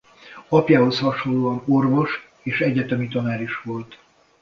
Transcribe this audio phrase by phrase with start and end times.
[0.47, 2.09] Apjához hasonlóan orvos
[2.43, 3.99] és egyetemi tanár is volt.